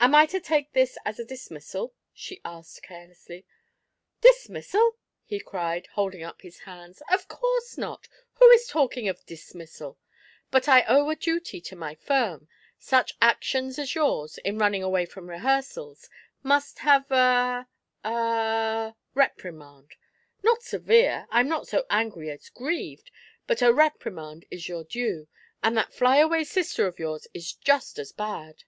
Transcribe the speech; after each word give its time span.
"Am 0.00 0.14
I 0.14 0.26
to 0.26 0.40
take 0.40 0.72
this 0.72 0.98
as 1.06 1.18
a 1.18 1.24
dismissal?" 1.24 1.94
she 2.12 2.40
asked 2.44 2.82
carelessly. 2.82 3.46
"Dismissal!" 4.20 4.98
he 5.24 5.40
cried, 5.40 5.86
holding 5.94 6.22
up 6.22 6.42
his 6.42 6.58
hands. 6.60 7.00
"Of 7.10 7.26
course 7.28 7.78
not. 7.78 8.06
Who 8.34 8.50
is 8.50 8.66
talking 8.66 9.08
of 9.08 9.24
dismissal? 9.24 9.96
But 10.50 10.68
I 10.68 10.82
owe 10.82 11.08
a 11.08 11.16
duty 11.16 11.58
to 11.62 11.76
my 11.76 11.94
firm. 11.94 12.48
Such 12.78 13.14
actions 13.22 13.78
as 13.78 13.94
yours, 13.94 14.36
in 14.38 14.58
running 14.58 14.82
away 14.82 15.06
from 15.06 15.30
rehearsals, 15.30 16.10
must 16.42 16.80
have 16.80 17.10
a 17.10 17.66
a 18.02 18.94
reprimand. 19.14 19.92
Not 20.42 20.62
severe; 20.64 21.28
I 21.30 21.40
am 21.40 21.48
not 21.48 21.66
so 21.68 21.86
angry 21.88 22.28
as 22.30 22.50
grieved; 22.50 23.10
but 23.46 23.62
a 23.62 23.72
reprimand 23.72 24.46
is 24.50 24.68
your 24.68 24.82
due 24.84 25.28
and 25.62 25.76
that 25.78 25.94
fly 25.94 26.18
away 26.18 26.42
sister 26.42 26.86
of 26.86 26.98
yours 26.98 27.26
is 27.32 27.52
just 27.54 27.98
as 28.00 28.10
bad." 28.12 28.64